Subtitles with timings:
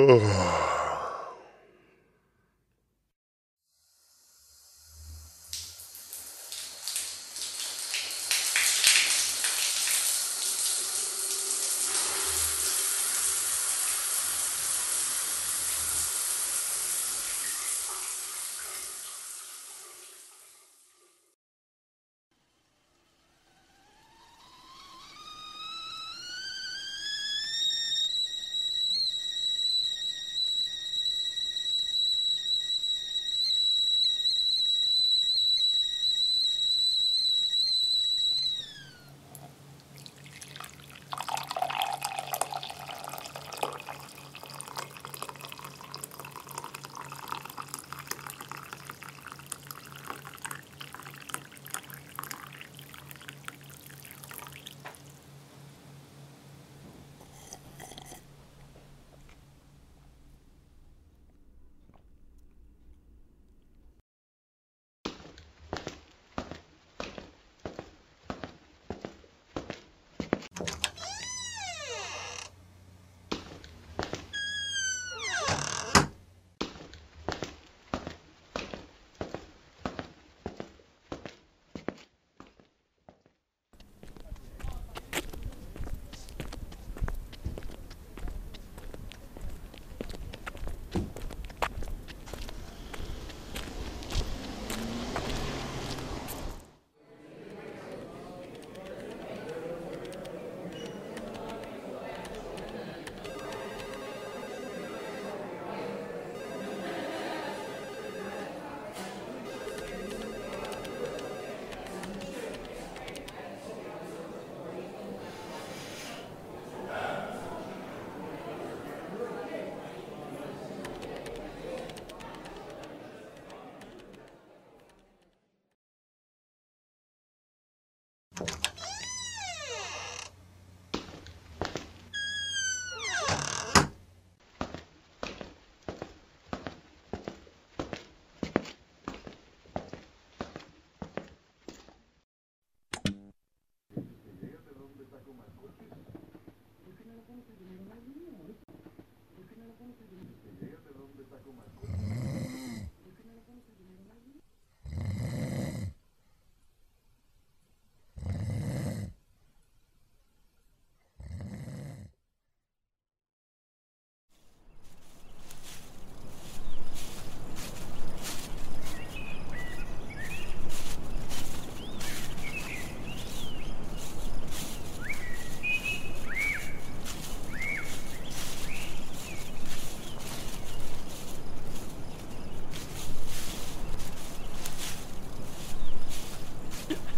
[0.00, 0.67] Oh.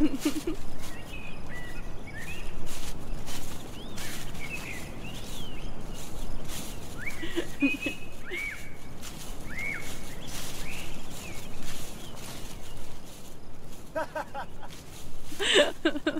[0.00, 0.06] Ha
[15.94, 16.19] ha.